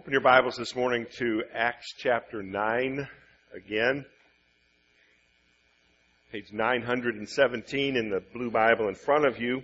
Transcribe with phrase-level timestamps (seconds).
[0.00, 3.06] Open your Bibles this morning to Acts chapter 9
[3.54, 4.06] again.
[6.32, 9.62] Page 917 in the blue Bible in front of you.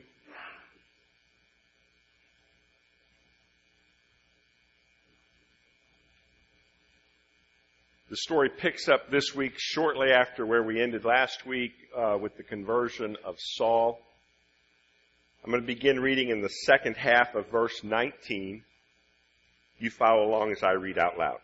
[8.10, 12.36] The story picks up this week shortly after where we ended last week uh, with
[12.36, 14.02] the conversion of Saul.
[15.42, 18.62] I'm going to begin reading in the second half of verse 19.
[19.78, 21.38] You follow along as I read out loud.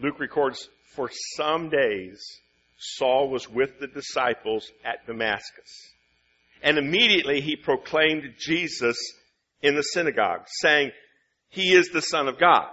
[0.00, 2.20] Luke records, For some days
[2.78, 5.92] Saul was with the disciples at Damascus.
[6.62, 8.96] And immediately he proclaimed Jesus
[9.62, 10.92] in the synagogue, saying,
[11.48, 12.70] He is the Son of God.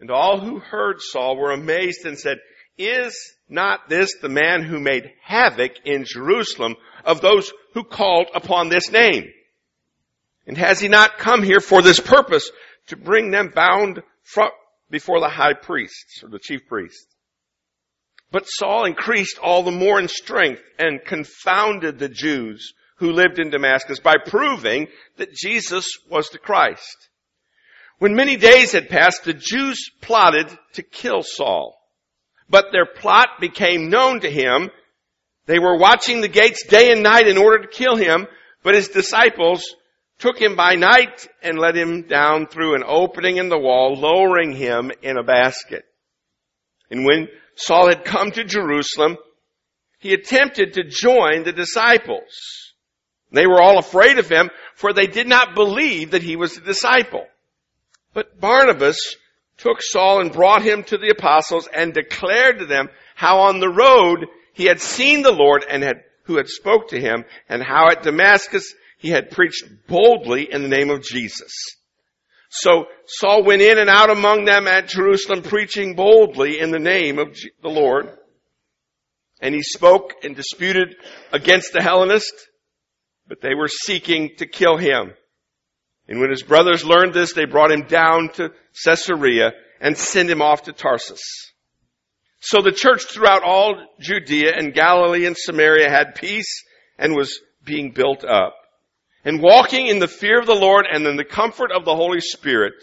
[0.00, 2.38] And all who heard Saul were amazed and said,
[2.76, 3.16] Is
[3.48, 8.90] not this the man who made havoc in Jerusalem of those who called upon this
[8.90, 9.30] name?
[10.46, 12.50] And has he not come here for this purpose
[12.88, 14.02] to bring them bound
[14.90, 17.06] before the high priests or the chief priest?
[18.30, 23.50] But Saul increased all the more in strength and confounded the Jews who lived in
[23.50, 27.08] Damascus by proving that Jesus was the Christ.
[27.98, 31.78] When many days had passed, the Jews plotted to kill Saul.
[32.48, 34.70] But their plot became known to him.
[35.46, 38.26] They were watching the gates day and night in order to kill him,
[38.62, 39.64] but his disciples
[40.18, 44.52] took him by night and let him down through an opening in the wall, lowering
[44.52, 45.84] him in a basket.
[46.90, 49.16] And when Saul had come to Jerusalem,
[49.98, 52.74] he attempted to join the disciples.
[53.32, 56.60] They were all afraid of him, for they did not believe that he was a
[56.60, 57.26] disciple.
[58.12, 59.16] But Barnabas
[59.56, 63.68] took Saul and brought him to the apostles and declared to them how on the
[63.68, 67.88] road he had seen the Lord and had, who had spoke to him and how
[67.88, 71.52] at Damascus he had preached boldly in the name of Jesus.
[72.48, 77.18] So Saul went in and out among them at Jerusalem preaching boldly in the name
[77.18, 78.08] of the Lord.
[79.42, 80.96] And he spoke and disputed
[81.32, 82.46] against the Hellenists,
[83.28, 85.12] but they were seeking to kill him.
[86.08, 88.52] And when his brothers learned this, they brought him down to
[88.86, 91.20] Caesarea and sent him off to Tarsus.
[92.40, 96.64] So the church throughout all Judea and Galilee and Samaria had peace
[96.96, 98.54] and was being built up.
[99.24, 102.20] And walking in the fear of the Lord and in the comfort of the Holy
[102.20, 102.74] Spirit,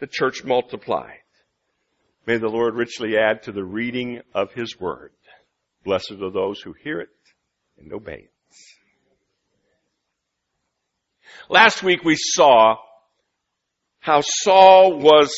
[0.00, 1.14] the church multiplied.
[2.26, 5.12] May the Lord richly add to the reading of His Word.
[5.84, 7.08] Blessed are those who hear it
[7.78, 8.32] and obey it.
[11.48, 12.76] Last week we saw
[14.00, 15.32] how Saul was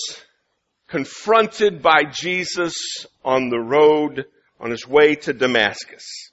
[0.89, 2.75] confronted by Jesus
[3.25, 4.25] on the road
[4.59, 6.30] on his way to Damascus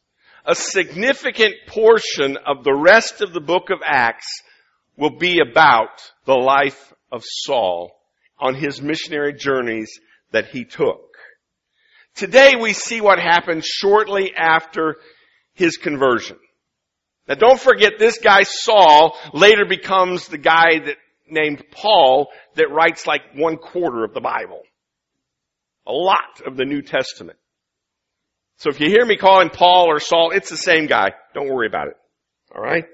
[0.48, 4.42] a significant portion of the rest of the book of Acts
[4.96, 7.92] will be about the life of Saul
[8.40, 9.92] on his missionary journeys
[10.32, 11.02] that he took.
[12.16, 14.96] Today we see what happened shortly after
[15.54, 16.38] his conversion.
[17.28, 20.96] Now don't forget this guy Saul later becomes the guy that
[21.30, 24.62] named Paul that writes like one quarter of the Bible.
[25.86, 27.38] A lot of the New Testament.
[28.58, 31.12] So if you hear me calling Paul or Saul, it's the same guy.
[31.34, 31.98] Don't worry about it.
[32.54, 32.86] Alright?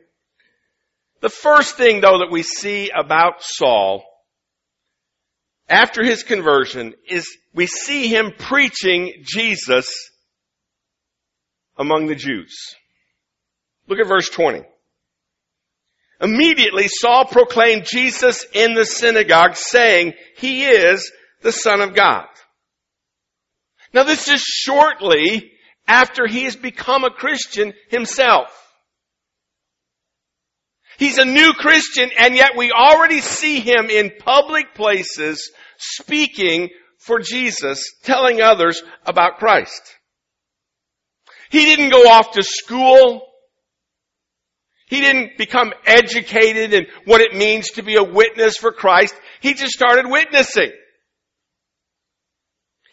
[1.22, 4.04] The first thing though that we see about Saul
[5.70, 9.88] after his conversion is we see him preaching Jesus
[11.78, 12.76] among the Jews.
[13.88, 14.64] Look at verse 20.
[16.22, 22.28] Immediately Saul proclaimed Jesus in the synagogue saying, He is the Son of God.
[23.94, 25.53] Now this is shortly
[25.88, 28.48] after he has become a Christian himself.
[30.98, 37.20] He's a new Christian and yet we already see him in public places speaking for
[37.20, 39.82] Jesus, telling others about Christ.
[41.50, 43.22] He didn't go off to school.
[44.88, 49.16] He didn't become educated in what it means to be a witness for Christ.
[49.42, 50.72] He just started witnessing.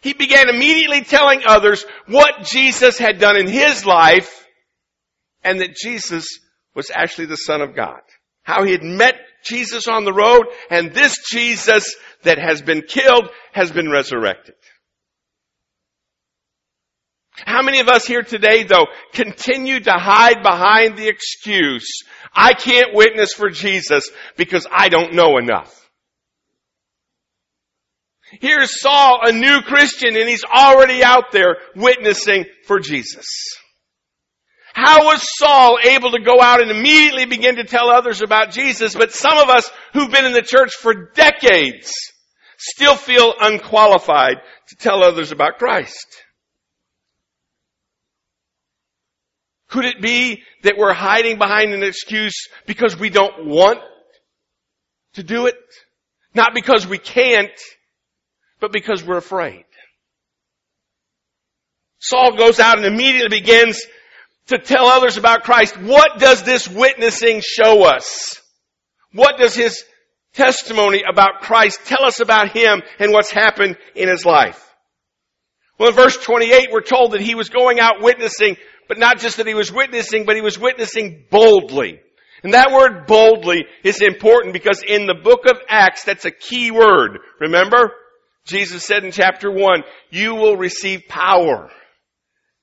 [0.01, 4.45] He began immediately telling others what Jesus had done in his life
[5.43, 6.27] and that Jesus
[6.75, 8.01] was actually the Son of God.
[8.43, 13.29] How he had met Jesus on the road and this Jesus that has been killed
[13.51, 14.55] has been resurrected.
[17.33, 21.87] How many of us here today though continue to hide behind the excuse,
[22.33, 25.77] I can't witness for Jesus because I don't know enough?
[28.39, 33.25] Here's Saul, a new Christian, and he's already out there witnessing for Jesus.
[34.73, 38.95] How was Saul able to go out and immediately begin to tell others about Jesus,
[38.95, 41.91] but some of us who've been in the church for decades
[42.57, 44.37] still feel unqualified
[44.69, 46.07] to tell others about Christ?
[49.67, 53.79] Could it be that we're hiding behind an excuse because we don't want
[55.13, 55.55] to do it?
[56.33, 57.51] Not because we can't,
[58.61, 59.65] but because we're afraid.
[61.99, 63.81] Saul goes out and immediately begins
[64.47, 65.77] to tell others about Christ.
[65.77, 68.41] What does this witnessing show us?
[69.13, 69.83] What does his
[70.33, 74.67] testimony about Christ tell us about him and what's happened in his life?
[75.77, 78.55] Well, in verse 28, we're told that he was going out witnessing,
[78.87, 81.99] but not just that he was witnessing, but he was witnessing boldly.
[82.43, 86.71] And that word boldly is important because in the book of Acts, that's a key
[86.71, 87.19] word.
[87.39, 87.91] Remember?
[88.45, 91.69] Jesus said in chapter 1, you will receive power.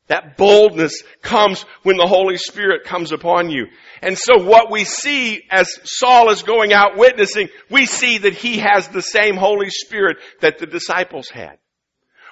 [0.08, 3.66] That boldness comes when the Holy Spirit comes upon you.
[4.00, 8.58] And so what we see as Saul is going out witnessing, we see that he
[8.58, 11.58] has the same Holy Spirit that the disciples had.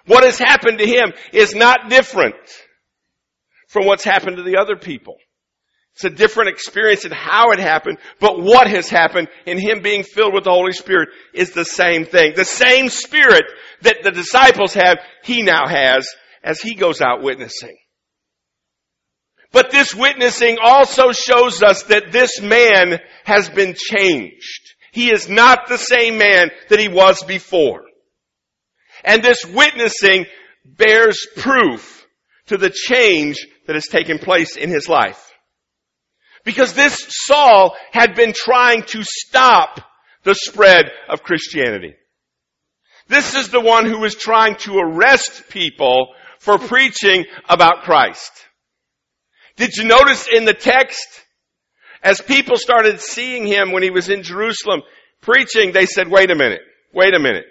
[0.06, 2.36] What has happened to him is not different
[3.68, 5.16] from what's happened to the other people.
[5.96, 10.02] It's a different experience in how it happened, but what has happened in him being
[10.02, 12.34] filled with the Holy Spirit is the same thing.
[12.36, 13.44] The same Spirit
[13.80, 16.06] that the disciples have, he now has
[16.44, 17.78] as he goes out witnessing.
[19.52, 24.74] But this witnessing also shows us that this man has been changed.
[24.92, 27.84] He is not the same man that he was before.
[29.02, 30.26] And this witnessing
[30.66, 32.06] bears proof
[32.48, 35.25] to the change that has taken place in his life.
[36.46, 39.80] Because this Saul had been trying to stop
[40.22, 41.94] the spread of Christianity.
[43.08, 48.30] This is the one who was trying to arrest people for preaching about Christ.
[49.56, 51.06] Did you notice in the text,
[52.00, 54.82] as people started seeing him when he was in Jerusalem
[55.22, 56.60] preaching, they said, wait a minute,
[56.94, 57.46] wait a minute.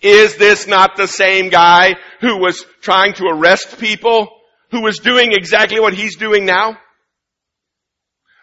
[0.00, 4.28] Is this not the same guy who was trying to arrest people,
[4.70, 6.78] who was doing exactly what he's doing now?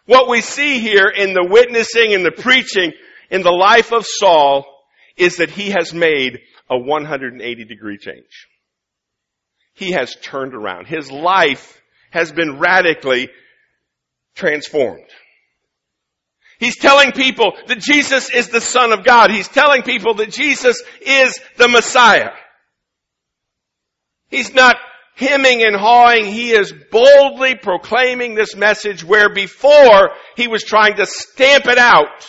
[0.08, 2.92] What we see here in the witnessing and the preaching
[3.30, 4.66] in the life of Saul
[5.16, 6.40] is that he has made
[6.70, 8.48] a 180 degree change
[9.78, 10.88] he has turned around.
[10.88, 13.30] His life has been radically
[14.34, 15.06] transformed.
[16.60, 19.30] He's telling people that Jesus is the Son of God.
[19.30, 22.32] He's telling people that Jesus is the Messiah.
[24.30, 24.78] He's not
[25.18, 26.26] hemming and hawing.
[26.26, 32.26] He is boldly proclaiming this message where before he was trying to stamp it out.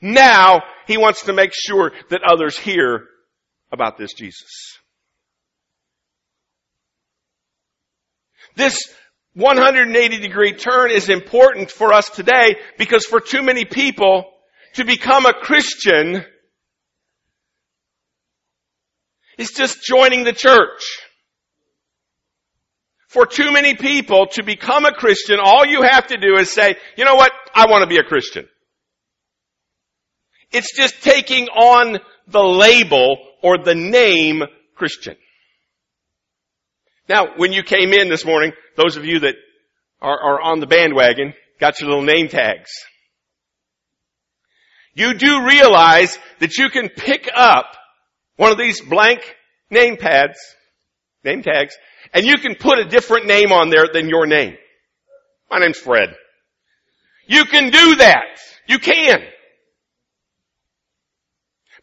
[0.00, 3.06] Now he wants to make sure that others hear
[3.70, 4.78] about this Jesus.
[8.56, 8.92] This
[9.34, 14.24] 180 degree turn is important for us today because for too many people
[14.74, 16.24] to become a Christian
[19.38, 20.82] is just joining the church.
[23.10, 26.76] For too many people to become a Christian, all you have to do is say,
[26.96, 27.32] you know what?
[27.52, 28.46] I want to be a Christian.
[30.52, 31.98] It's just taking on
[32.28, 34.44] the label or the name
[34.76, 35.16] Christian.
[37.08, 39.34] Now, when you came in this morning, those of you that
[40.00, 42.70] are, are on the bandwagon got your little name tags.
[44.94, 47.76] You do realize that you can pick up
[48.36, 49.20] one of these blank
[49.68, 50.38] name pads,
[51.24, 51.76] name tags,
[52.12, 54.56] and you can put a different name on there than your name.
[55.50, 56.14] My name's Fred.
[57.26, 58.38] You can do that.
[58.66, 59.20] You can.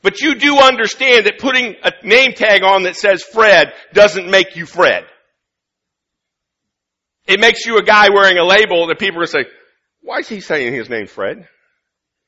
[0.01, 4.55] But you do understand that putting a name tag on that says Fred doesn't make
[4.55, 5.03] you Fred.
[7.25, 9.51] It makes you a guy wearing a label that people are going to say,
[10.01, 11.47] why is he saying his name Fred?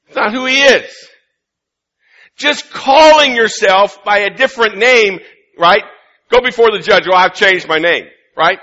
[0.07, 0.91] It's not who he is.
[2.35, 5.19] Just calling yourself by a different name,
[5.57, 5.83] right?
[6.31, 8.05] Go before the judge, well, I've changed my name,
[8.37, 8.59] right?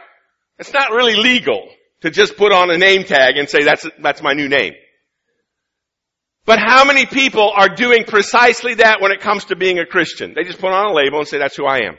[0.59, 1.69] It's not really legal
[2.03, 4.75] to just put on a name tag and say that's, that's my new name.
[6.45, 10.33] But how many people are doing precisely that when it comes to being a Christian?
[10.35, 11.99] They just put on a label and say that's who I am.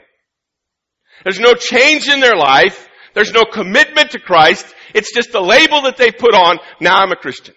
[1.24, 2.88] There's no change in their life.
[3.14, 4.66] There's no commitment to Christ.
[4.94, 6.58] It's just a label that they put on.
[6.80, 7.54] Now I'm a Christian.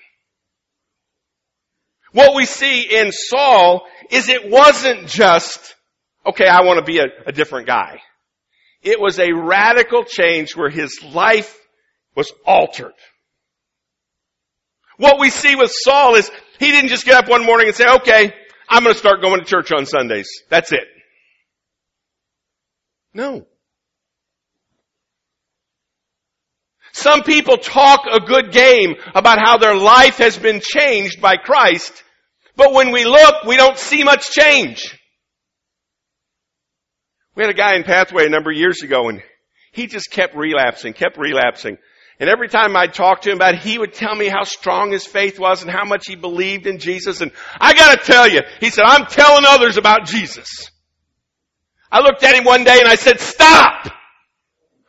[2.11, 5.75] What we see in Saul is it wasn't just,
[6.25, 8.01] okay, I want to be a, a different guy.
[8.81, 11.57] It was a radical change where his life
[12.15, 12.93] was altered.
[14.97, 17.85] What we see with Saul is he didn't just get up one morning and say,
[17.87, 18.33] okay,
[18.69, 20.29] I'm going to start going to church on Sundays.
[20.49, 20.87] That's it.
[23.13, 23.45] No.
[26.93, 32.03] Some people talk a good game about how their life has been changed by Christ,
[32.55, 34.97] but when we look, we don't see much change.
[37.35, 39.23] We had a guy in Pathway a number of years ago and
[39.71, 41.77] he just kept relapsing, kept relapsing.
[42.19, 44.91] And every time I'd talk to him about it, he would tell me how strong
[44.91, 47.21] his faith was and how much he believed in Jesus.
[47.21, 50.69] And I gotta tell you, he said, I'm telling others about Jesus.
[51.91, 53.91] I looked at him one day and I said, stop!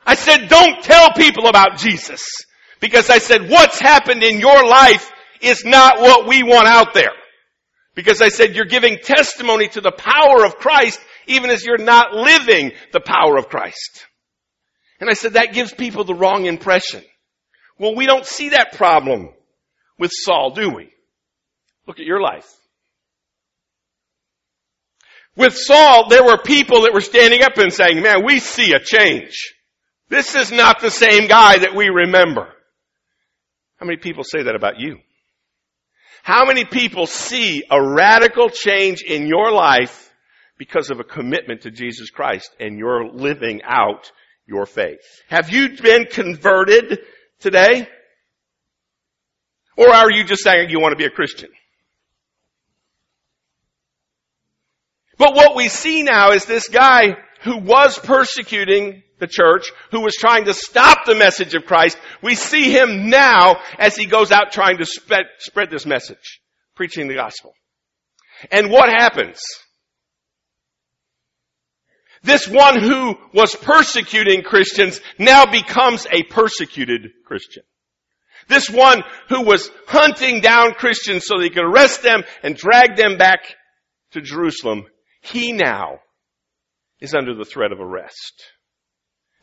[0.05, 2.23] I said, don't tell people about Jesus.
[2.81, 7.13] Because I said, what's happened in your life is not what we want out there.
[7.95, 12.15] Because I said, you're giving testimony to the power of Christ even as you're not
[12.15, 14.07] living the power of Christ.
[15.01, 17.03] And I said, that gives people the wrong impression.
[17.79, 19.31] Well, we don't see that problem
[19.99, 20.93] with Saul, do we?
[21.87, 22.49] Look at your life.
[25.35, 28.81] With Saul, there were people that were standing up and saying, man, we see a
[28.81, 29.55] change.
[30.09, 32.49] This is not the same guy that we remember.
[33.79, 34.99] How many people say that about you?
[36.23, 40.12] How many people see a radical change in your life
[40.63, 44.13] because of a commitment to Jesus Christ and you're living out
[44.47, 45.01] your faith?
[45.29, 47.01] Have you been converted
[47.41, 47.89] today?
[49.77, 51.51] Or are you just saying you want to be a Christian?
[55.19, 60.15] But what we see now is this guy who was persecuting the church, who was
[60.15, 64.53] trying to stop the message of Christ, we see him now as he goes out
[64.53, 65.27] trying to spread,
[65.73, 66.41] this message,
[66.77, 67.53] preaching the gospel.
[68.53, 69.41] And what happens?
[72.23, 77.65] This one who was persecuting Christians now becomes a persecuted Christian.
[78.49, 83.17] This one who was hunting down Christians so he could arrest them and drag them
[83.17, 83.41] back
[84.13, 84.85] to Jerusalem,
[85.21, 85.99] he now
[87.01, 88.43] is under the threat of arrest.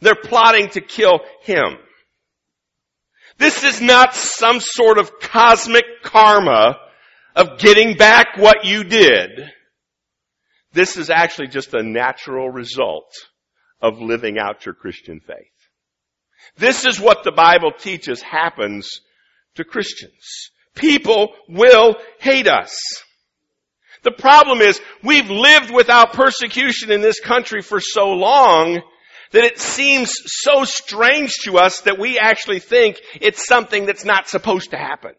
[0.01, 1.77] They're plotting to kill him.
[3.37, 6.77] This is not some sort of cosmic karma
[7.35, 9.49] of getting back what you did.
[10.73, 13.11] This is actually just a natural result
[13.81, 15.37] of living out your Christian faith.
[16.57, 19.01] This is what the Bible teaches happens
[19.55, 20.51] to Christians.
[20.75, 22.77] People will hate us.
[24.03, 28.81] The problem is we've lived without persecution in this country for so long
[29.31, 34.27] that it seems so strange to us that we actually think it's something that's not
[34.27, 35.11] supposed to happen.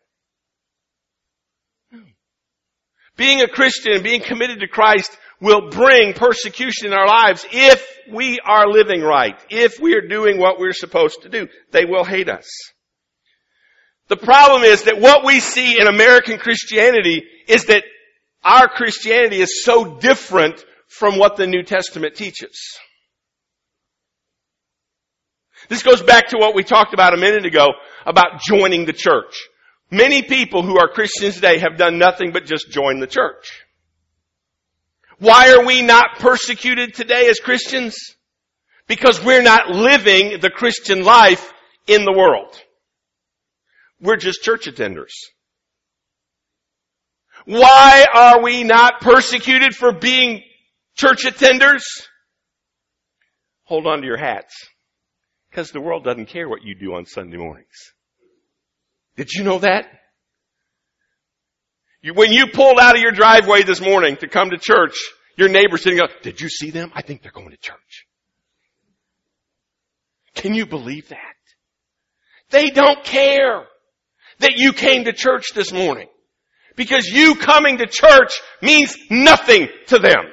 [3.16, 7.87] Being a Christian and being committed to Christ will bring persecution in our lives if
[8.12, 11.49] we are living right, if we are doing what we're supposed to do.
[11.70, 12.49] They will hate us.
[14.09, 17.85] The problem is that what we see in American Christianity is that
[18.42, 22.78] our Christianity is so different from what the New Testament teaches.
[25.68, 27.68] This goes back to what we talked about a minute ago
[28.04, 29.49] about joining the church.
[29.90, 33.62] Many people who are Christians today have done nothing but just join the church.
[35.21, 37.95] Why are we not persecuted today as Christians?
[38.89, 41.53] Because we're not living the Christian life
[41.87, 42.59] in the world.
[44.00, 45.12] We're just church attenders.
[47.45, 50.43] Why are we not persecuted for being
[50.97, 51.83] church attenders?
[53.65, 54.55] Hold on to your hats.
[55.50, 57.93] Because the world doesn't care what you do on Sunday mornings.
[59.17, 59.87] Did you know that?
[62.02, 64.97] You, when you pulled out of your driveway this morning to come to church,
[65.37, 66.90] your neighbor's sitting up, did you see them?
[66.95, 68.07] I think they're going to church.
[70.35, 71.19] Can you believe that?
[72.50, 73.64] They don't care
[74.38, 76.09] that you came to church this morning.
[76.76, 80.25] Because you coming to church means nothing to them.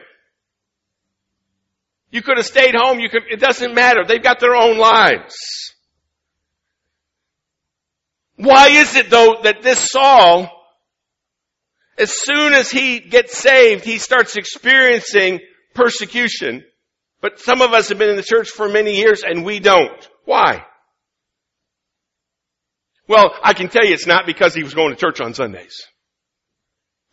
[2.09, 2.99] You could have stayed home.
[2.99, 4.05] You could, it doesn't matter.
[4.05, 5.35] They've got their own lives.
[8.37, 10.49] Why is it though that this Saul,
[11.97, 15.39] as soon as he gets saved, he starts experiencing
[15.73, 16.63] persecution,
[17.21, 20.07] but some of us have been in the church for many years and we don't.
[20.25, 20.65] Why?
[23.07, 25.81] Well, I can tell you it's not because he was going to church on Sundays.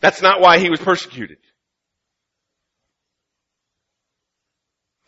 [0.01, 1.39] That's not why he was persecuted.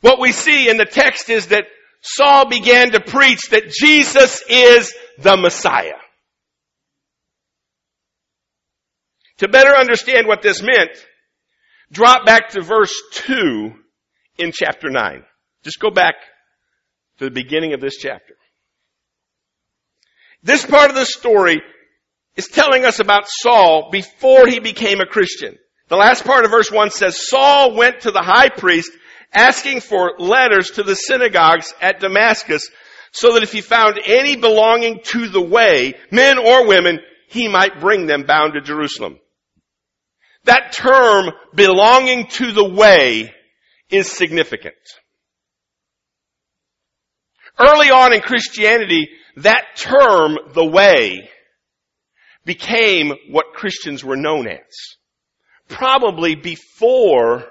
[0.01, 1.65] What we see in the text is that
[2.01, 5.99] Saul began to preach that Jesus is the Messiah.
[9.39, 10.91] To better understand what this meant,
[11.93, 13.73] drop back to verse 2
[14.39, 15.23] in chapter 9.
[15.63, 16.15] Just go back
[17.19, 18.35] to the beginning of this chapter.
[20.43, 21.61] This part of the story
[22.37, 25.57] is telling us about Saul before he became a Christian.
[25.89, 28.93] The last part of verse 1 says, Saul went to the high priest
[29.33, 32.69] asking for letters to the synagogues at Damascus
[33.13, 37.81] so that if he found any belonging to the way, men or women, he might
[37.81, 39.19] bring them bound to Jerusalem.
[40.47, 43.33] That term, belonging to the way,
[43.91, 44.75] is significant.
[47.59, 51.29] Early on in Christianity, that term, the way,
[52.45, 54.97] became what Christians were known as.
[55.69, 57.45] Probably before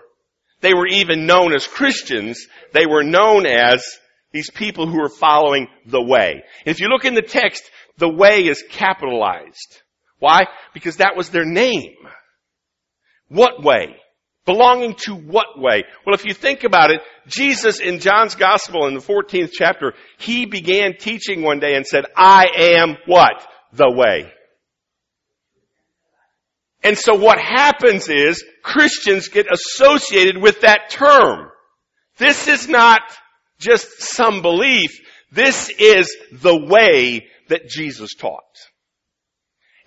[0.61, 3.85] they were even known as Christians, they were known as
[4.31, 6.43] these people who were following the way.
[6.65, 7.63] If you look in the text,
[7.97, 9.81] the way is capitalized.
[10.19, 10.47] Why?
[10.73, 11.95] Because that was their name.
[13.29, 13.95] What way?
[14.45, 15.83] Belonging to what way?
[16.05, 20.45] Well, if you think about it, Jesus in John's Gospel in the 14th chapter, he
[20.45, 23.45] began teaching one day and said, I am what?
[23.73, 24.31] The way.
[26.83, 31.49] And so what happens is Christians get associated with that term.
[32.17, 33.01] This is not
[33.57, 34.91] just some belief.
[35.31, 38.43] This is the way that Jesus taught.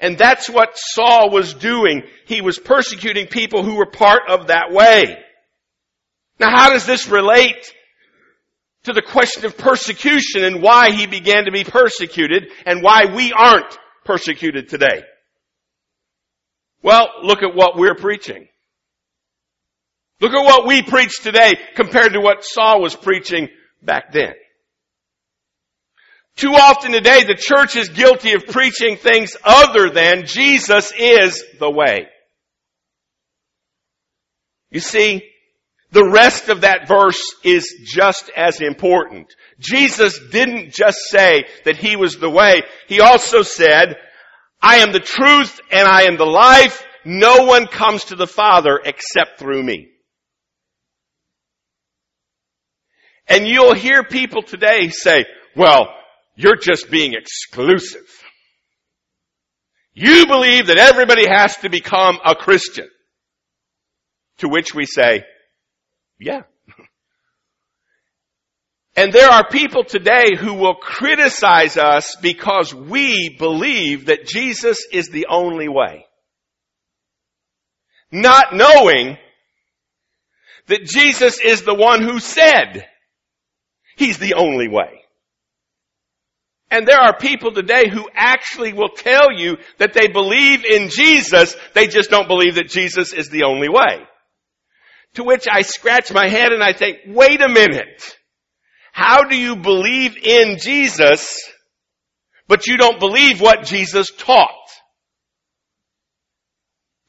[0.00, 2.04] And that's what Saul was doing.
[2.26, 5.18] He was persecuting people who were part of that way.
[6.38, 7.74] Now how does this relate
[8.84, 13.32] to the question of persecution and why he began to be persecuted and why we
[13.32, 15.02] aren't persecuted today?
[16.82, 18.46] Well, look at what we're preaching.
[20.20, 23.48] Look at what we preach today compared to what Saul was preaching
[23.82, 24.34] back then.
[26.38, 31.68] Too often today, the church is guilty of preaching things other than Jesus is the
[31.68, 32.06] way.
[34.70, 35.24] You see,
[35.90, 39.34] the rest of that verse is just as important.
[39.58, 42.62] Jesus didn't just say that He was the way.
[42.86, 43.96] He also said,
[44.62, 46.84] I am the truth and I am the life.
[47.04, 49.88] No one comes to the Father except through me.
[53.26, 55.26] And you'll hear people today say,
[55.56, 55.88] well,
[56.38, 58.06] you're just being exclusive.
[59.92, 62.88] You believe that everybody has to become a Christian.
[64.38, 65.24] To which we say,
[66.20, 66.42] yeah.
[68.96, 75.08] And there are people today who will criticize us because we believe that Jesus is
[75.08, 76.04] the only way.
[78.10, 79.18] Not knowing
[80.66, 82.86] that Jesus is the one who said
[83.96, 85.02] He's the only way.
[86.70, 91.56] And there are people today who actually will tell you that they believe in Jesus,
[91.74, 94.04] they just don't believe that Jesus is the only way.
[95.14, 98.16] To which I scratch my head and I think, wait a minute.
[98.92, 101.40] How do you believe in Jesus,
[102.48, 104.50] but you don't believe what Jesus taught?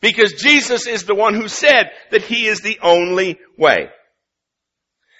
[0.01, 3.89] Because Jesus is the one who said that He is the only way.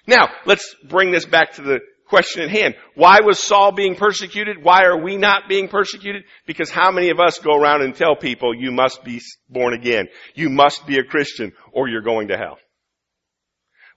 [0.08, 2.76] Now, let's bring this back to the question at hand.
[2.96, 4.64] Why was Saul being persecuted?
[4.64, 6.24] Why are we not being persecuted?
[6.46, 10.08] Because how many of us go around and tell people you must be born again?
[10.34, 12.58] You must be a Christian or you're going to hell.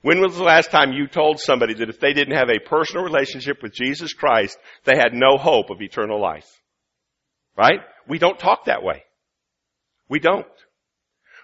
[0.02, 3.04] When was the last time you told somebody that if they didn't have a personal
[3.04, 6.48] relationship with Jesus Christ, they had no hope of eternal life?
[7.56, 7.80] Right?
[8.08, 9.04] We don't talk that way.
[10.08, 10.46] We don't.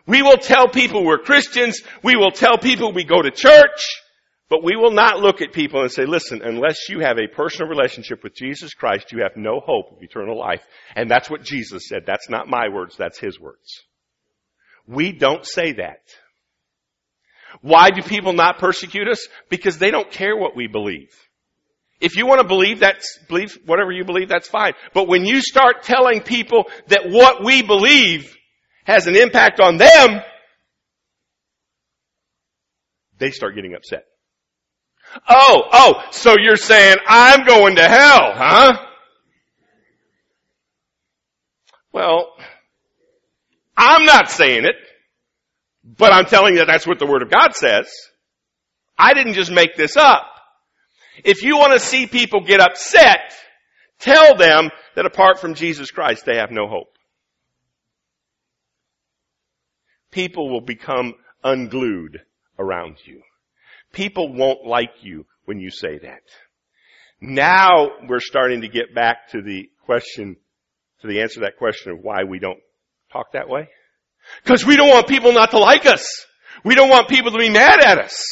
[0.07, 1.83] We will tell people we're Christians.
[2.03, 4.03] We will tell people we go to church.
[4.49, 7.69] But we will not look at people and say, listen, unless you have a personal
[7.69, 10.63] relationship with Jesus Christ, you have no hope of eternal life.
[10.97, 12.05] And that's what Jesus said.
[12.07, 13.83] That's not my words, that's His words.
[14.87, 16.01] We don't say that.
[17.61, 19.27] Why do people not persecute us?
[19.51, 21.11] Because they don't care what we believe.
[22.01, 24.73] If you want to believe that's, believe whatever you believe, that's fine.
[24.95, 28.35] But when you start telling people that what we believe
[28.85, 30.23] has an impact on them,
[33.19, 34.05] they start getting upset.
[35.29, 38.87] Oh, oh, so you're saying I'm going to hell, huh?
[41.93, 42.35] Well,
[43.77, 44.77] I'm not saying it,
[45.85, 47.89] but I'm telling you that that's what the Word of God says.
[48.99, 50.27] I didn't just make this up.
[51.25, 53.35] If you want to see people get upset,
[53.99, 56.97] tell them that apart from Jesus Christ, they have no hope.
[60.11, 62.21] People will become unglued
[62.59, 63.23] around you.
[63.93, 66.23] People won't like you when you say that.
[67.21, 70.37] Now we're starting to get back to the question,
[71.01, 72.61] to the answer to that question of why we don't
[73.13, 73.69] talk that way.
[74.43, 76.27] Because we don't want people not to like us.
[76.65, 78.23] We don't want people to be mad at us.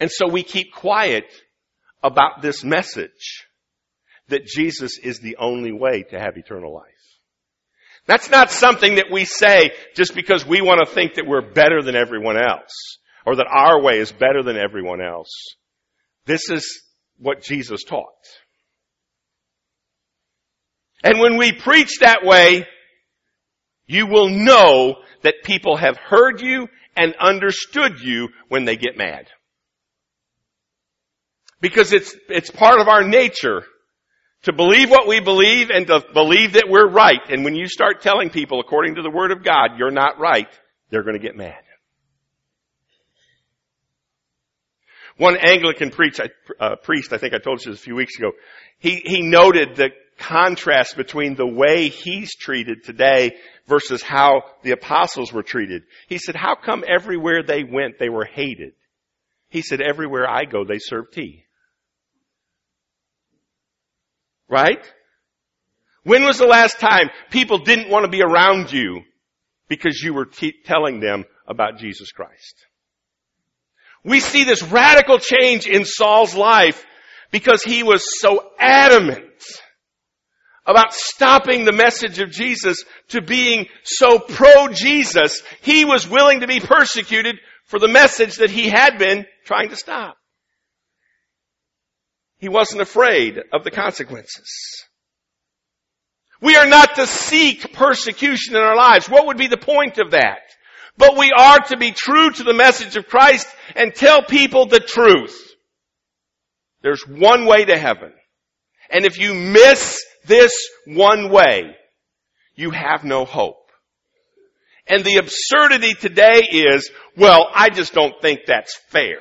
[0.00, 1.24] And so we keep quiet
[2.02, 3.46] about this message
[4.28, 6.95] that Jesus is the only way to have eternal life.
[8.06, 11.82] That's not something that we say just because we want to think that we're better
[11.82, 15.30] than everyone else or that our way is better than everyone else.
[16.24, 16.82] This is
[17.18, 18.06] what Jesus taught.
[21.02, 22.66] And when we preach that way,
[23.86, 29.26] you will know that people have heard you and understood you when they get mad.
[31.60, 33.64] Because it's, it's part of our nature
[34.42, 37.20] to believe what we believe and to believe that we're right.
[37.28, 40.48] And when you start telling people, according to the Word of God, you're not right,
[40.90, 41.56] they're going to get mad.
[45.16, 46.20] One Anglican preach,
[46.60, 48.32] uh, priest, I think I told you this a few weeks ago,
[48.78, 55.32] he, he noted the contrast between the way he's treated today versus how the apostles
[55.32, 55.82] were treated.
[56.08, 58.74] He said, how come everywhere they went they were hated?
[59.48, 61.45] He said, everywhere I go they serve tea.
[64.48, 64.84] Right?
[66.04, 69.02] When was the last time people didn't want to be around you
[69.68, 70.28] because you were
[70.64, 72.54] telling them about Jesus Christ?
[74.04, 76.84] We see this radical change in Saul's life
[77.32, 79.22] because he was so adamant
[80.64, 86.60] about stopping the message of Jesus to being so pro-Jesus, he was willing to be
[86.60, 90.16] persecuted for the message that he had been trying to stop.
[92.38, 94.84] He wasn't afraid of the consequences.
[96.40, 99.08] We are not to seek persecution in our lives.
[99.08, 100.40] What would be the point of that?
[100.98, 104.80] But we are to be true to the message of Christ and tell people the
[104.80, 105.42] truth.
[106.82, 108.12] There's one way to heaven.
[108.90, 110.52] And if you miss this
[110.86, 111.74] one way,
[112.54, 113.56] you have no hope.
[114.86, 119.18] And the absurdity today is, well, I just don't think that's fair.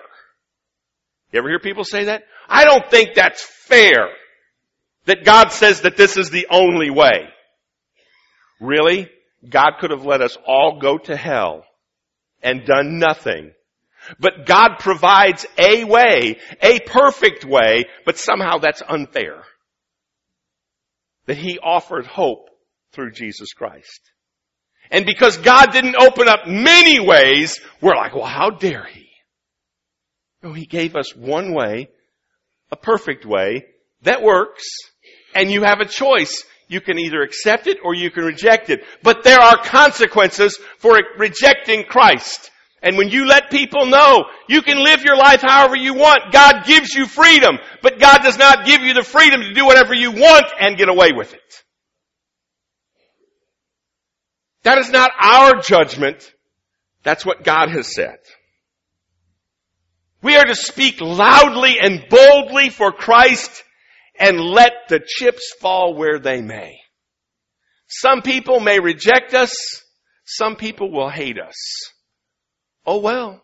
[1.32, 2.23] You ever hear people say that?
[2.47, 4.10] I don't think that's fair
[5.05, 7.27] that God says that this is the only way.
[8.60, 9.10] Really?
[9.47, 11.63] God could have let us all go to hell
[12.41, 13.51] and done nothing.
[14.19, 19.43] But God provides a way, a perfect way, but somehow that's unfair
[21.25, 22.49] that he offered hope
[22.91, 23.99] through Jesus Christ.
[24.91, 29.08] And because God didn't open up many ways, we're like, well, how dare he?
[30.43, 31.89] No, he gave us one way,
[32.75, 33.65] a perfect way,
[34.03, 34.65] that works,
[35.33, 36.43] and you have a choice.
[36.67, 38.83] You can either accept it or you can reject it.
[39.03, 42.51] But there are consequences for rejecting Christ.
[42.81, 46.65] And when you let people know you can live your life however you want, God
[46.65, 50.11] gives you freedom, but God does not give you the freedom to do whatever you
[50.11, 51.63] want and get away with it.
[54.63, 56.31] That is not our judgment.
[57.03, 58.17] That's what God has said.
[60.25, 63.63] We are to speak loudly and boldly for Christ
[64.19, 66.79] and let the chips fall where they may.
[67.85, 69.53] Some people may reject us.
[70.25, 71.53] Some people will hate us.
[72.88, 73.43] Oh well.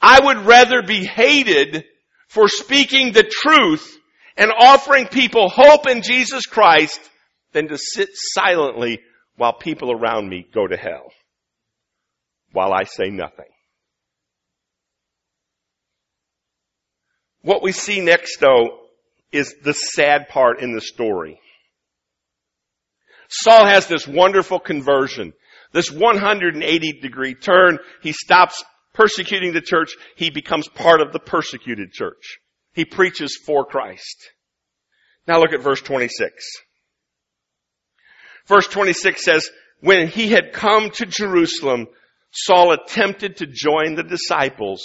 [0.00, 1.84] I would rather be hated
[2.28, 3.94] for speaking the truth
[4.38, 6.98] and offering people hope in Jesus Christ
[7.52, 9.00] than to sit silently
[9.36, 11.12] while people around me go to hell.
[12.52, 13.51] While I say nothing.
[17.42, 18.78] What we see next though
[19.30, 21.40] is the sad part in the story.
[23.28, 25.32] Saul has this wonderful conversion.
[25.72, 29.94] This 180 degree turn, he stops persecuting the church.
[30.16, 32.38] He becomes part of the persecuted church.
[32.74, 34.30] He preaches for Christ.
[35.26, 36.44] Now look at verse 26.
[38.46, 39.48] Verse 26 says,
[39.80, 41.86] when he had come to Jerusalem,
[42.30, 44.82] Saul attempted to join the disciples,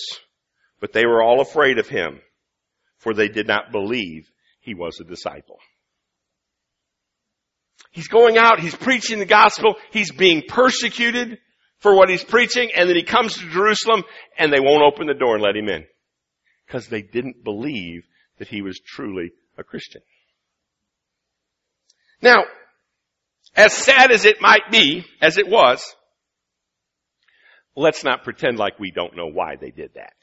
[0.79, 2.19] but they were all afraid of him,
[2.97, 4.29] for they did not believe
[4.61, 5.59] he was a disciple.
[7.91, 11.39] He's going out, he's preaching the gospel, he's being persecuted
[11.79, 14.03] for what he's preaching, and then he comes to Jerusalem
[14.37, 15.85] and they won't open the door and let him in.
[16.65, 18.03] Because they didn't believe
[18.39, 20.01] that he was truly a Christian.
[22.21, 22.43] Now,
[23.55, 25.95] as sad as it might be, as it was,
[27.75, 30.13] let's not pretend like we don't know why they did that.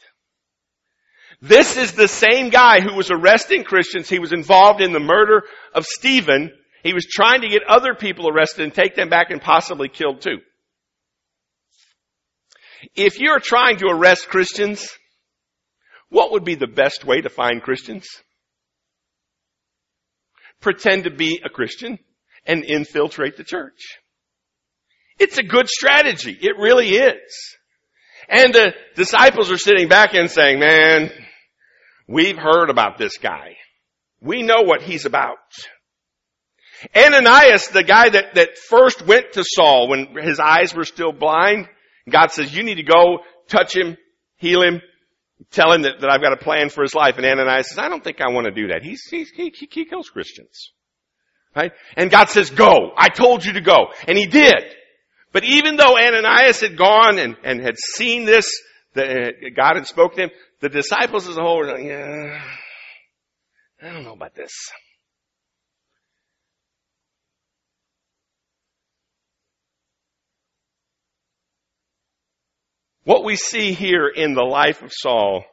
[1.40, 4.09] This is the same guy who was arresting Christians.
[4.09, 5.42] He was involved in the murder
[5.75, 6.51] of Stephen
[6.85, 10.20] he was trying to get other people arrested and take them back and possibly killed
[10.20, 10.38] too.
[12.94, 14.87] If you're trying to arrest Christians,
[16.11, 18.07] what would be the best way to find Christians?
[20.61, 21.99] Pretend to be a Christian
[22.44, 23.99] and infiltrate the church.
[25.18, 26.37] It's a good strategy.
[26.38, 27.57] It really is.
[28.29, 31.11] And the disciples are sitting back and saying, man,
[32.07, 33.57] we've heard about this guy.
[34.21, 35.38] We know what he's about.
[36.95, 41.69] Ananias, the guy that, that first went to Saul when his eyes were still blind,
[42.09, 43.97] God says, you need to go touch him,
[44.37, 44.81] heal him.
[45.51, 47.17] Tell him that, that I've got a plan for his life.
[47.17, 48.83] And Ananias says, I don't think I want to do that.
[48.83, 50.73] He's, he's, he, he kills Christians.
[51.55, 51.73] Right?
[51.97, 52.93] And God says, go.
[52.97, 53.88] I told you to go.
[54.07, 54.64] And he did.
[55.33, 58.49] But even though Ananias had gone and, and had seen this,
[58.94, 60.30] God had spoken to him,
[60.61, 62.40] the disciples as a whole were like, yeah,
[63.83, 64.52] I don't know about this.
[73.04, 75.44] What we see here in the life of Saul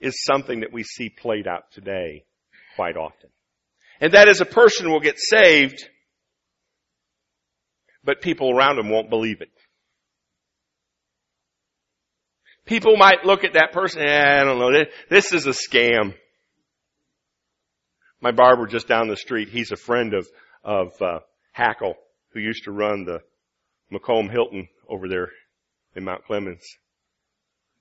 [0.00, 2.24] is something that we see played out today
[2.74, 3.30] quite often.
[4.00, 5.88] And that is a person will get saved,
[8.02, 9.48] but people around him won't believe it.
[12.68, 16.14] People might look at that person, eh, I don't know, this is a scam.
[18.20, 20.28] My barber just down the street, he's a friend of,
[20.62, 21.20] of, uh,
[21.56, 21.94] Hackel,
[22.34, 23.20] who used to run the
[23.90, 25.30] Macomb Hilton over there
[25.96, 26.62] in Mount Clemens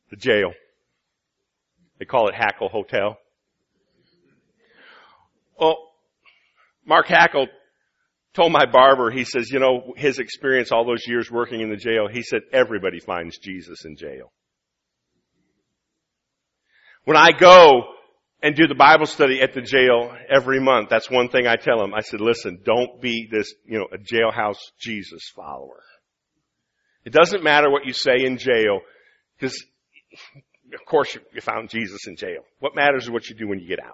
[0.10, 0.54] the jail.
[2.00, 3.18] They call it Hackel Hotel.
[5.60, 5.78] Well,
[6.86, 7.48] Mark Hackel
[8.34, 11.76] told my barber, he says, you know, his experience all those years working in the
[11.76, 14.32] jail, he said, everybody finds Jesus in jail.
[17.08, 17.84] When I go
[18.44, 21.80] and do the Bible study at the jail every month, that's one thing I tell
[21.80, 21.94] them.
[21.94, 25.82] I said, listen, don't be this, you know, a jailhouse Jesus follower.
[27.06, 28.82] It doesn't matter what you say in jail,
[29.40, 29.56] because
[30.74, 32.42] of course you found Jesus in jail.
[32.60, 33.94] What matters is what you do when you get out.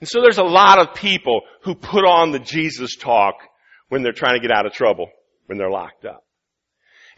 [0.00, 3.36] And so there's a lot of people who put on the Jesus talk
[3.88, 5.08] when they're trying to get out of trouble,
[5.46, 6.25] when they're locked up.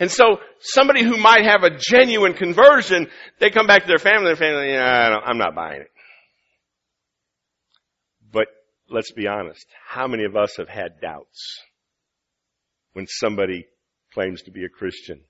[0.00, 3.08] And so somebody who might have a genuine conversion,
[3.40, 5.90] they come back to their family, their family, yeah, I'm not buying it.
[8.32, 8.46] But
[8.88, 11.62] let's be honest, how many of us have had doubts
[12.92, 13.66] when somebody
[14.14, 15.22] claims to be a Christian?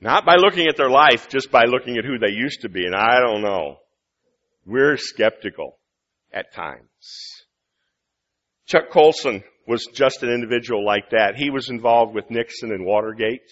[0.00, 2.86] Not by looking at their life, just by looking at who they used to be.
[2.86, 3.76] And I don't know.
[4.66, 5.78] We're skeptical
[6.32, 7.41] at times.
[8.72, 11.36] Chuck Colson was just an individual like that.
[11.36, 13.42] He was involved with Nixon and Watergate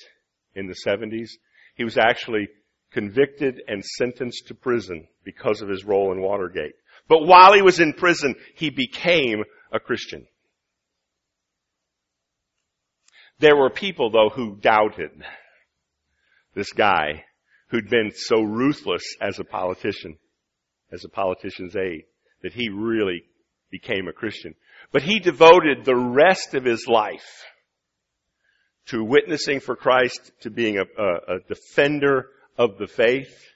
[0.55, 1.29] in the 70s.
[1.75, 2.49] He was actually
[2.91, 6.73] convicted and sentenced to prison because of his role in Watergate.
[7.07, 10.27] But while he was in prison, he became a Christian.
[13.41, 15.11] There were people though who doubted
[16.55, 17.25] this guy
[17.69, 20.17] who'd been so ruthless as a politician,
[20.91, 22.05] as a politician's aide,
[22.43, 23.25] that he really
[23.71, 24.55] became a Christian.
[24.93, 27.45] But he devoted the rest of his life
[28.87, 32.27] to witnessing for Christ, to being a, a, a defender
[32.59, 33.47] of the faith,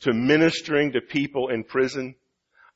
[0.00, 2.14] to ministering to people in prison.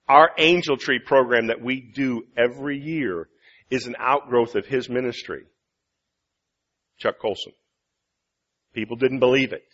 [0.09, 3.29] Our angel tree program that we do every year
[3.71, 5.45] is an outgrowth of his ministry.
[6.99, 7.53] Chuck Colson.
[8.75, 9.67] People didn't believe it.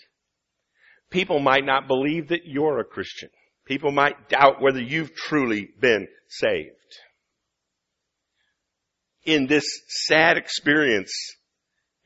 [1.11, 3.29] People might not believe that you're a Christian.
[3.65, 6.82] People might doubt whether you've truly been saved.
[9.25, 11.13] In this sad experience,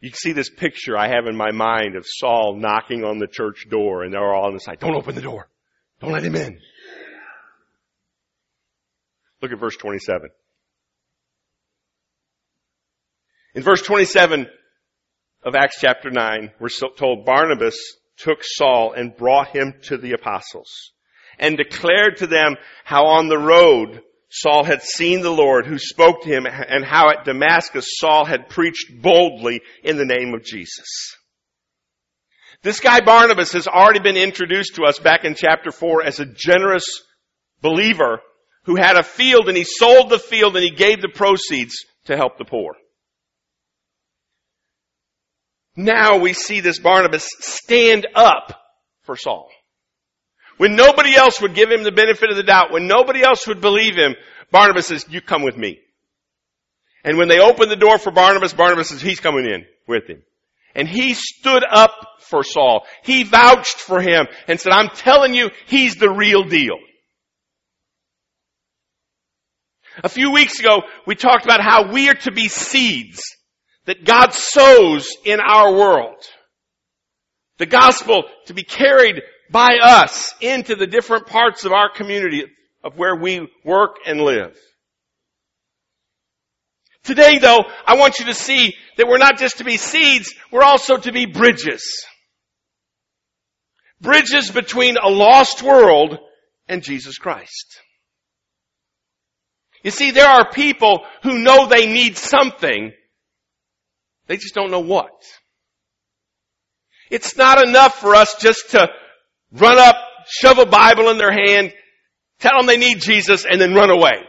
[0.01, 3.27] you can see this picture I have in my mind of Saul knocking on the
[3.27, 4.81] church door and they're all on the side.
[4.81, 5.49] Don't open the door.
[6.01, 6.59] Don't let him in.
[9.41, 10.31] Look at verse 27.
[13.55, 14.47] In verse 27,
[15.47, 17.79] of Acts chapter 9, we're told Barnabas
[18.17, 20.93] took Saul and brought him to the apostles
[21.39, 24.03] and declared to them how on the road
[24.39, 28.51] Saul had seen the Lord who spoke to him and how at Damascus Saul had
[28.51, 31.17] preached boldly in the name of Jesus.
[32.63, 36.27] This guy Barnabas has already been introduced to us back in chapter 4 as a
[36.27, 36.85] generous
[37.63, 38.21] believer
[38.65, 42.15] who had a field and he sold the field and he gave the proceeds to
[42.15, 42.75] help the poor.
[45.77, 48.61] Now we see this Barnabas stand up
[49.03, 49.49] for Saul.
[50.57, 53.61] When nobody else would give him the benefit of the doubt, when nobody else would
[53.61, 54.15] believe him,
[54.51, 55.79] Barnabas says, you come with me.
[57.05, 60.23] And when they opened the door for Barnabas, Barnabas says, he's coming in with him.
[60.75, 62.87] And he stood up for Saul.
[63.03, 66.77] He vouched for him and said, I'm telling you, he's the real deal.
[70.05, 73.23] A few weeks ago, we talked about how we are to be seeds
[73.87, 76.23] that God sows in our world.
[77.59, 82.45] The gospel to be carried by us into the different parts of our community
[82.83, 84.57] of where we work and live.
[87.05, 90.63] Today though, I want you to see that we're not just to be seeds, we're
[90.63, 92.05] also to be bridges.
[94.01, 96.19] Bridges between a lost world
[96.69, 97.81] and Jesus Christ.
[99.83, 102.93] You see, there are people who know they need something,
[104.27, 105.13] they just don't know what.
[107.09, 108.89] It's not enough for us just to
[109.53, 109.97] run up,
[110.29, 111.73] shove a Bible in their hand,
[112.41, 114.25] tell them they need Jesus, and then run away.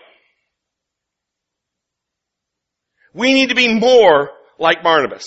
[3.13, 5.25] We need to be more like Barnabas.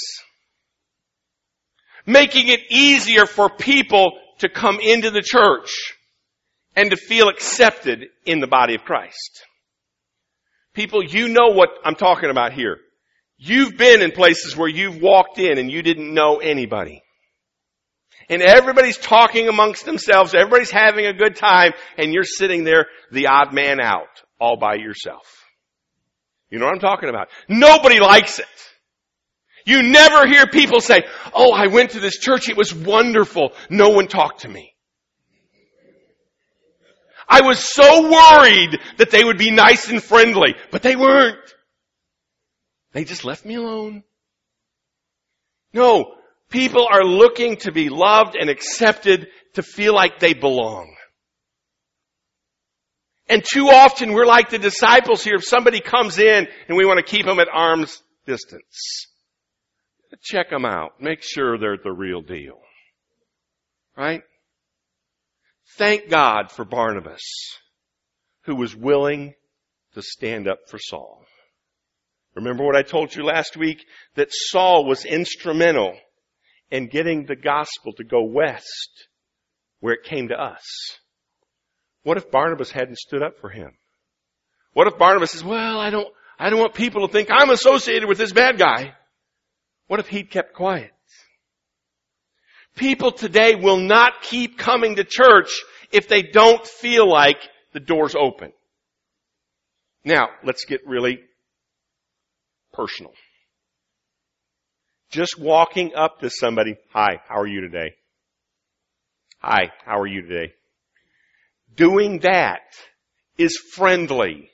[2.07, 5.71] Making it easier for people to come into the church
[6.77, 9.45] and to feel accepted in the body of Christ.
[10.73, 12.79] People, you know what I'm talking about here.
[13.39, 17.03] You've been in places where you've walked in and you didn't know anybody.
[18.31, 23.27] And everybody's talking amongst themselves, everybody's having a good time, and you're sitting there, the
[23.27, 25.27] odd man out, all by yourself.
[26.49, 27.29] You know what I'm talking about?
[27.49, 28.47] Nobody likes it.
[29.67, 31.03] You never hear people say,
[31.35, 33.53] oh, I went to this church, it was wonderful.
[33.69, 34.75] No one talked to me.
[37.29, 41.39] I was so worried that they would be nice and friendly, but they weren't.
[42.93, 44.05] They just left me alone.
[45.73, 46.15] No,
[46.51, 50.95] people are looking to be loved and accepted to feel like they belong.
[53.29, 55.37] And too often we're like the disciples here.
[55.37, 59.07] If somebody comes in and we want to keep them at arm's distance,
[60.21, 61.01] check them out.
[61.01, 62.61] Make sure they're the real deal.
[63.97, 64.23] Right?
[65.77, 67.23] Thank God for Barnabas,
[68.45, 69.35] who was willing
[69.95, 71.25] to stand up for Saul.
[72.35, 73.85] Remember what I told you last week?
[74.17, 75.97] That Saul was instrumental
[76.71, 79.09] in getting the gospel to go west
[79.81, 80.65] where it came to us.
[82.03, 83.73] What if Barnabas hadn't stood up for him?
[84.73, 88.09] What if Barnabas says, well, I don't, I don't want people to think I'm associated
[88.09, 88.95] with this bad guy.
[89.89, 90.93] What if he'd kept quiet?
[92.77, 95.51] People today will not keep coming to church
[95.91, 97.37] if they don't feel like
[97.73, 98.53] the door's open.
[100.05, 101.21] Now, let's get really
[102.73, 103.13] personal.
[105.11, 107.95] Just walking up to somebody, hi, how are you today?
[109.41, 110.53] Hi, how are you today?
[111.75, 112.61] Doing that
[113.37, 114.51] is friendly,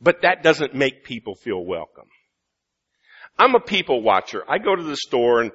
[0.00, 2.06] but that doesn't make people feel welcome.
[3.38, 4.42] I'm a people watcher.
[4.48, 5.52] I go to the store and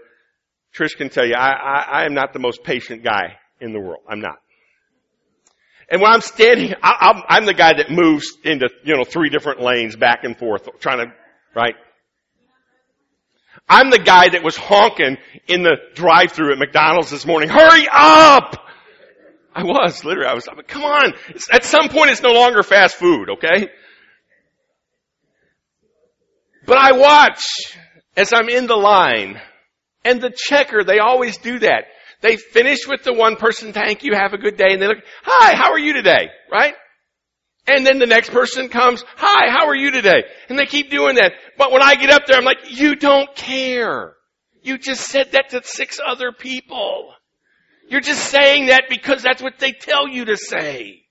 [0.76, 3.80] Trish can tell you, I, I, I am not the most patient guy in the
[3.80, 4.04] world.
[4.08, 4.38] I'm not.
[5.90, 9.62] And when I'm standing, I, I'm the guy that moves into, you know, three different
[9.62, 11.14] lanes back and forth, trying to,
[11.56, 11.76] right?
[13.68, 17.50] I'm the guy that was honking in the drive-through at McDonald's this morning.
[17.50, 18.58] Hurry up!
[19.54, 21.14] I was, literally, I was, I come on.
[21.52, 23.70] At some point it's no longer fast food, okay?
[26.66, 27.44] But I watch
[28.16, 29.42] as I'm in the line
[30.06, 31.86] and the checker, they always do that.
[32.22, 35.00] They finish with the one person, thank you, have a good day, and they look,
[35.24, 36.30] hi, how are you today?
[36.52, 36.76] Right?
[37.68, 40.24] And then the next person comes, hi, how are you today?
[40.50, 41.34] And they keep doing that.
[41.58, 44.16] But when I get up there, I'm like, you don't care.
[44.64, 47.14] You just said that to six other people.
[47.88, 51.04] You're just saying that because that's what they tell you to say.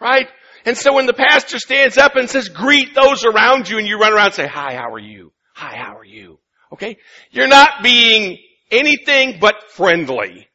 [0.00, 0.28] Right?
[0.64, 3.98] And so when the pastor stands up and says, greet those around you and you
[3.98, 5.32] run around and say, hi, how are you?
[5.54, 6.38] Hi, how are you?
[6.72, 6.96] Okay?
[7.30, 8.38] You're not being
[8.70, 10.48] anything but friendly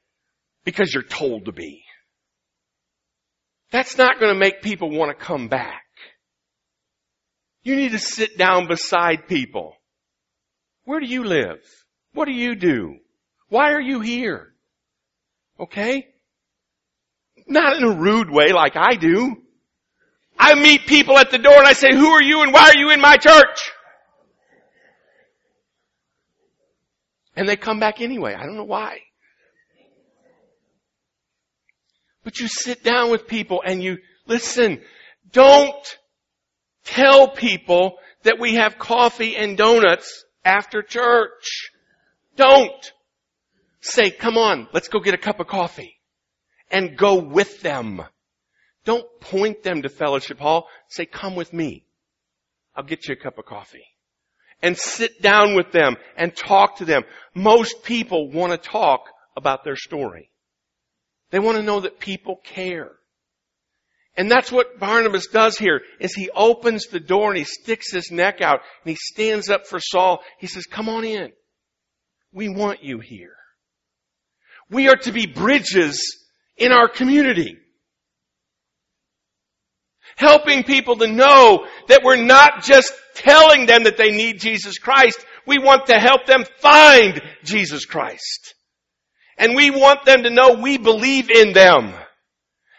[0.63, 1.83] because you're told to be.
[3.71, 5.83] That's not going to make people want to come back.
[7.63, 9.75] You need to sit down beside people.
[10.85, 11.59] Where do you live?
[12.13, 12.95] What do you do?
[13.49, 14.53] Why are you here?
[15.59, 16.07] Okay?
[17.45, 19.37] Not in a rude way like I do.
[20.39, 22.77] I meet people at the door and I say, who are you and why are
[22.77, 23.71] you in my church?
[27.35, 28.33] And they come back anyway.
[28.33, 29.01] I don't know why.
[32.27, 34.81] But you sit down with people and you listen.
[35.31, 35.97] Don't
[36.83, 41.71] tell people that we have coffee and donuts after church.
[42.35, 42.91] Don't.
[43.79, 46.01] Say, come on, let's go get a cup of coffee.
[46.69, 48.01] And go with them.
[48.83, 50.67] Don't point them to fellowship hall.
[50.89, 51.85] Say, come with me.
[52.75, 53.85] I'll get you a cup of coffee
[54.61, 57.03] and sit down with them and talk to them.
[57.33, 59.05] Most people want to talk
[59.37, 60.29] about their story.
[61.31, 62.91] They want to know that people care.
[64.15, 68.11] And that's what Barnabas does here, is he opens the door and he sticks his
[68.11, 70.23] neck out and he stands up for Saul.
[70.39, 71.31] He says, come on in.
[72.33, 73.35] We want you here.
[74.69, 76.25] We are to be bridges
[76.57, 77.57] in our community
[80.17, 85.23] helping people to know that we're not just telling them that they need Jesus Christ.
[85.45, 88.55] We want to help them find Jesus Christ.
[89.37, 91.93] And we want them to know we believe in them.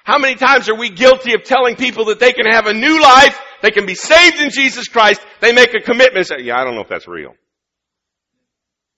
[0.04, 3.00] How many times are we guilty of telling people that they can have a new
[3.00, 6.64] life, they can be saved in Jesus Christ, they make a commitment say, yeah, I
[6.64, 7.34] don't know if that's real.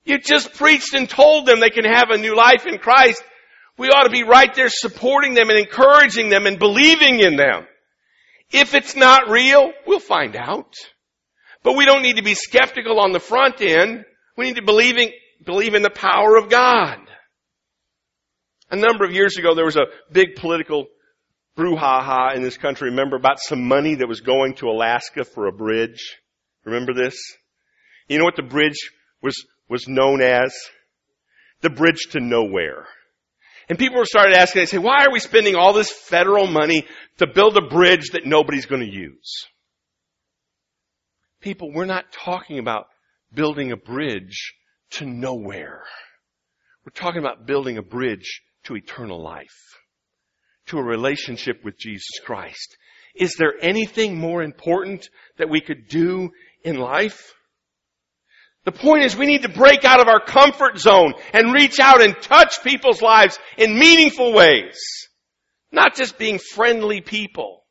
[0.05, 3.23] You just preached and told them they can have a new life in Christ.
[3.77, 7.67] We ought to be right there supporting them and encouraging them and believing in them.
[8.51, 10.75] If it's not real, we'll find out.
[11.63, 14.05] But we don't need to be skeptical on the front end.
[14.37, 16.99] We need to believe in the power of God.
[18.71, 20.87] A number of years ago, there was a big political
[21.57, 22.91] brouhaha in this country.
[22.91, 26.19] Remember about some money that was going to Alaska for a bridge?
[26.65, 27.21] Remember this?
[28.09, 28.91] You know what the bridge
[29.23, 29.35] was,
[29.69, 30.55] was known as?
[31.63, 32.87] The bridge to nowhere.
[33.69, 36.87] And people started asking, they say, why are we spending all this federal money
[37.19, 39.47] to build a bridge that nobody's going to use?
[41.41, 42.87] People, we're not talking about
[43.33, 44.55] building a bridge
[44.91, 45.85] to nowhere.
[46.85, 49.79] We're talking about building a bridge to eternal life,
[50.67, 52.77] to a relationship with Jesus Christ.
[53.15, 55.09] Is there anything more important
[55.39, 56.31] that we could do
[56.65, 57.35] in life?
[58.65, 62.03] The point is we need to break out of our comfort zone and reach out
[62.03, 64.79] and touch people's lives in meaningful ways.
[65.73, 67.65] Not just being friendly people,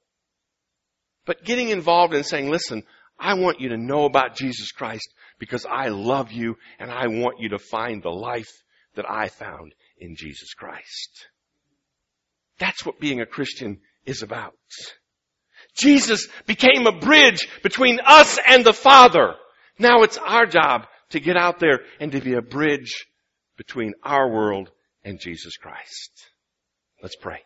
[1.25, 2.83] but getting involved and saying, listen,
[3.19, 7.39] I want you to know about Jesus Christ because I love you and I want
[7.39, 8.49] you to find the life
[8.95, 11.27] that I found in Jesus Christ.
[12.57, 14.53] That's what being a Christian is about.
[15.75, 19.35] Jesus became a bridge between us and the Father.
[19.77, 23.05] Now it's our job to get out there and to be a bridge
[23.57, 24.71] between our world
[25.03, 26.11] and Jesus Christ.
[27.01, 27.43] Let's pray.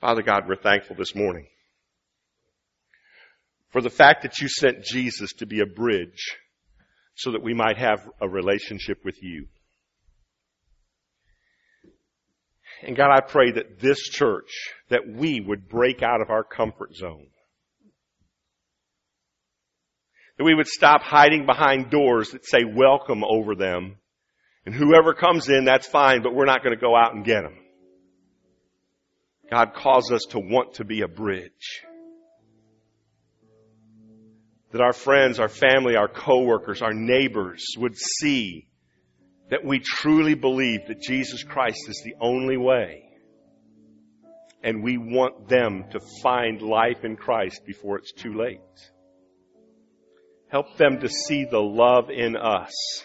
[0.00, 1.46] Father God, we're thankful this morning
[3.70, 6.36] for the fact that you sent Jesus to be a bridge
[7.14, 9.46] so that we might have a relationship with you.
[12.82, 14.50] And God, I pray that this church,
[14.88, 17.28] that we would break out of our comfort zone.
[20.36, 23.96] That we would stop hiding behind doors that say welcome over them.
[24.66, 27.42] And whoever comes in, that's fine, but we're not going to go out and get
[27.42, 27.58] them.
[29.50, 31.82] God calls us to want to be a bridge.
[34.72, 38.66] That our friends, our family, our coworkers, our neighbors would see
[39.52, 43.02] that we truly believe that Jesus Christ is the only way.
[44.64, 48.60] And we want them to find life in Christ before it's too late.
[50.48, 53.04] Help them to see the love in us,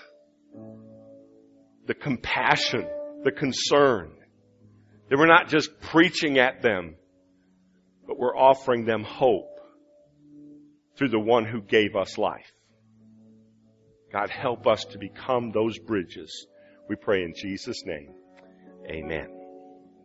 [1.85, 2.87] the compassion,
[3.25, 4.13] the concern.
[5.09, 6.95] That we're not just preaching at them,
[8.07, 9.59] but we're offering them hope
[10.95, 12.53] through the one who gave us life.
[14.11, 16.47] God, help us to become those bridges.
[16.89, 18.13] We pray in Jesus' name.
[18.89, 19.36] Amen.